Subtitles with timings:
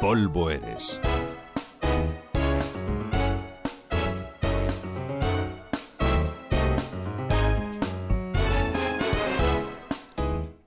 [0.00, 0.98] polvo eres.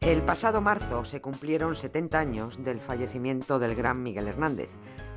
[0.02, 4.70] El pasado marzo se cumplieron 70 años del fallecimiento del gran Miguel Hernández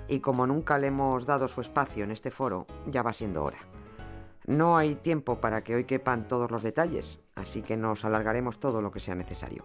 [0.08, 3.58] y como nunca le hemos dado su espacio en este foro, ya va siendo hora.
[4.46, 8.80] No hay tiempo para que hoy quepan todos los detalles, así que nos alargaremos todo
[8.80, 9.64] lo que sea necesario,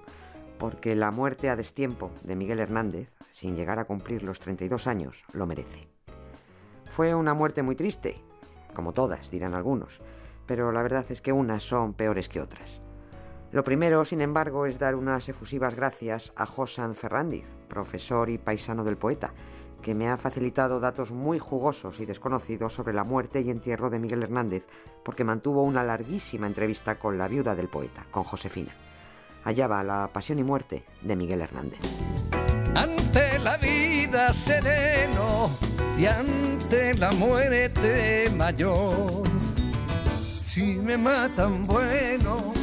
[0.58, 5.24] porque la muerte a destiempo de Miguel Hernández, sin llegar a cumplir los 32 años,
[5.34, 5.88] lo merece.
[6.90, 8.22] Fue una muerte muy triste,
[8.74, 10.02] como todas, dirán algunos,
[10.46, 12.82] pero la verdad es que unas son peores que otras.
[13.52, 18.84] Lo primero, sin embargo, es dar unas efusivas gracias a Josan Ferrandiz, profesor y paisano
[18.84, 19.34] del poeta,
[19.82, 24.00] que me ha facilitado datos muy jugosos y desconocidos sobre la muerte y entierro de
[24.00, 24.66] Miguel Hernández,
[25.04, 28.74] porque mantuvo una larguísima entrevista con la viuda del poeta, con Josefina.
[29.44, 31.80] Allá va la pasión y muerte de Miguel Hernández.
[32.76, 35.50] Ante la vida sereno
[35.98, 39.24] y ante la muerte mayor.
[40.46, 42.54] Si me matan bueno,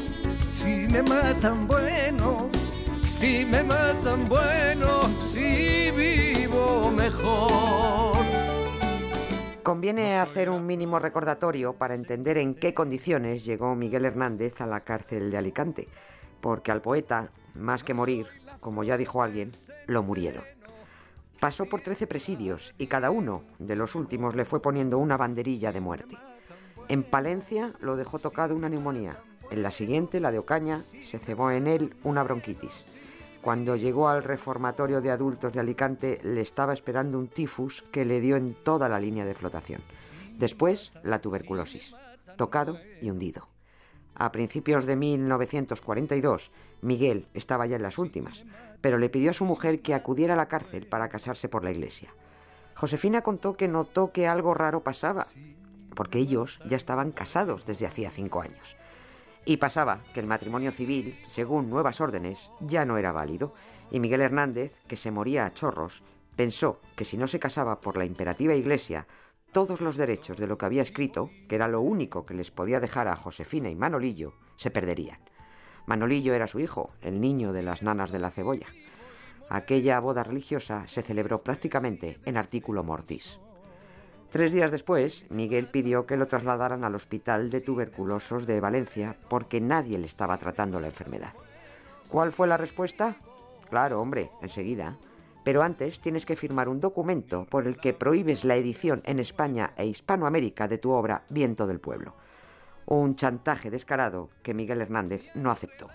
[0.55, 2.51] si me matan bueno,
[3.09, 8.17] si me matan bueno, si vivo mejor.
[9.63, 14.81] Conviene hacer un mínimo recordatorio para entender en qué condiciones llegó Miguel Hernández a la
[14.81, 15.89] cárcel de Alicante,
[16.41, 18.27] porque al poeta, más que morir,
[18.61, 19.53] como ya dijo alguien,
[19.87, 20.45] lo murieron.
[21.41, 25.73] Pasó por 13 presidios y cada uno de los últimos le fue poniendo una banderilla
[25.73, 26.17] de muerte.
[26.89, 29.19] En Palencia lo dejó tocado una neumonía,
[29.51, 32.85] en la siguiente, la de Ocaña, se cebó en él una bronquitis.
[33.41, 38.21] Cuando llegó al reformatorio de adultos de Alicante le estaba esperando un tifus que le
[38.21, 39.81] dio en toda la línea de flotación.
[40.37, 41.95] Después, la tuberculosis,
[42.37, 43.49] tocado y hundido.
[44.19, 46.51] A principios de 1942,
[46.83, 48.45] Miguel estaba ya en las últimas,
[48.81, 51.71] pero le pidió a su mujer que acudiera a la cárcel para casarse por la
[51.71, 52.13] iglesia.
[52.75, 55.27] Josefina contó que notó que algo raro pasaba,
[55.95, 58.77] porque ellos ya estaban casados desde hacía cinco años.
[59.45, 63.55] Y pasaba que el matrimonio civil, según nuevas órdenes, ya no era válido,
[63.91, 66.03] y Miguel Hernández, que se moría a chorros,
[66.35, 69.07] pensó que si no se casaba por la imperativa iglesia,
[69.53, 72.81] todos los derechos de lo que había escrito, que era lo único que les podía
[72.81, 75.19] dejar a Josefina y Manolillo, se perderían.
[75.87, 78.67] Manolillo era su hijo, el niño de las nanas de la cebolla.
[79.49, 83.39] Aquella boda religiosa se celebró prácticamente en artículo mortis.
[84.31, 89.59] Tres días después, Miguel pidió que lo trasladaran al Hospital de Tuberculosos de Valencia porque
[89.63, 91.33] nadie le estaba tratando la enfermedad.
[92.09, 93.17] ¿Cuál fue la respuesta?
[93.71, 94.99] Claro, hombre, enseguida.
[95.49, 99.73] Pero antes tienes que firmar un documento por el que prohíbes la edición en España
[99.79, 102.15] e Hispanoamérica de tu obra Viento del Pueblo.
[102.85, 105.89] Un chantaje descarado que Miguel Hernández no aceptó.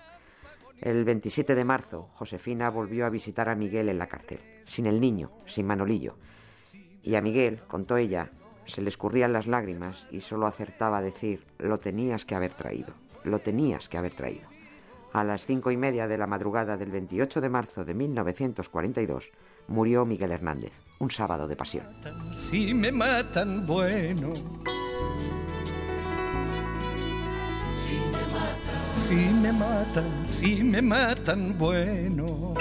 [0.81, 4.99] El 27 de marzo, Josefina volvió a visitar a Miguel en la cárcel, sin el
[4.99, 6.17] niño, sin Manolillo.
[7.03, 8.31] Y a Miguel, contó ella,
[8.65, 12.95] se le escurrían las lágrimas y solo acertaba a decir, lo tenías que haber traído,
[13.23, 14.52] lo tenías que haber traído.
[15.13, 19.29] A las cinco y media de la madrugada del 28 de marzo de 1942
[19.67, 21.85] murió Miguel Hernández, un sábado de pasión.
[22.33, 24.33] Si me matan, bueno.
[28.95, 32.55] Si me matan, si me matan, bueno.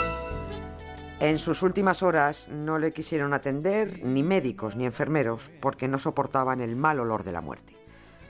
[1.20, 6.60] En sus últimas horas no le quisieron atender ni médicos ni enfermeros porque no soportaban
[6.60, 7.78] el mal olor de la muerte.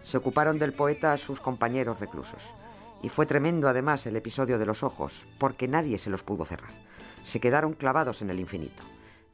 [0.04, 2.52] Se ocuparon del poeta sus compañeros reclusos.
[3.02, 6.70] Y fue tremendo además el episodio de los ojos, porque nadie se los pudo cerrar.
[7.24, 8.82] Se quedaron clavados en el infinito.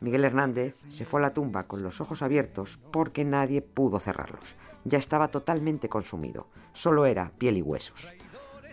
[0.01, 4.55] Miguel Hernández se fue a la tumba con los ojos abiertos porque nadie pudo cerrarlos.
[4.85, 6.49] Ya estaba totalmente consumido.
[6.73, 8.09] Solo era piel y huesos.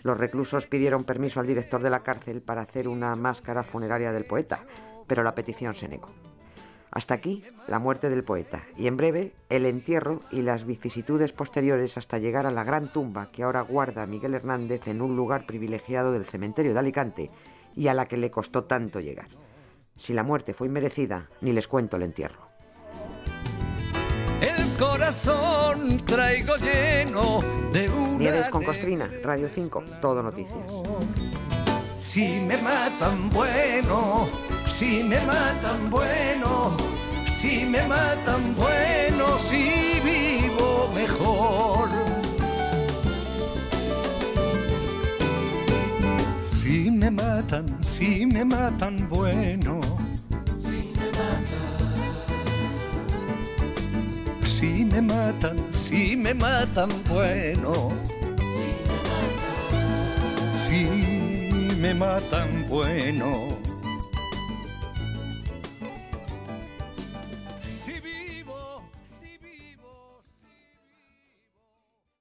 [0.02, 4.24] Los reclusos pidieron permiso al director de la cárcel para hacer una máscara funeraria del
[4.24, 4.64] poeta,
[5.06, 6.10] pero la petición se negó.
[6.90, 11.98] Hasta aquí la muerte del poeta y en breve el entierro y las vicisitudes posteriores
[11.98, 16.12] hasta llegar a la gran tumba que ahora guarda Miguel Hernández en un lugar privilegiado
[16.12, 17.30] del cementerio de Alicante
[17.74, 19.28] y a la que le costó tanto llegar.
[19.96, 22.46] Si la muerte fue inmerecida, ni les cuento el entierro.
[24.40, 30.58] El corazón traigo lleno de una Nieves con Costrina, Radio 5, Todo Noticias.
[32.00, 34.26] Si me matan bueno,
[34.68, 36.35] si me matan bueno,
[37.46, 41.88] si me matan bueno, si vivo mejor.
[46.58, 49.80] Si me matan, si me matan bueno.
[54.42, 57.72] Si me matan, si me matan bueno.
[60.64, 60.80] Si
[61.82, 63.35] me matan bueno.